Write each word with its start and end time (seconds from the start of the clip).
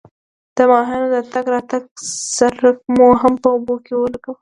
د 0.55 0.57
ماهیانو 0.71 1.07
د 1.15 1.17
تګ 1.33 1.45
راتګ 1.55 1.83
څرک 2.35 2.77
مو 2.95 3.07
هم 3.21 3.33
په 3.43 3.47
اوبو 3.53 3.75
کې 3.85 3.93
ولګاوه. 3.95 4.37